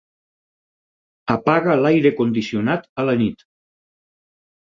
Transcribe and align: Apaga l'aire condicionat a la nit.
Apaga 1.33 1.75
l'aire 1.81 2.13
condicionat 2.21 2.89
a 3.03 3.05
la 3.11 3.17
nit. 3.21 3.47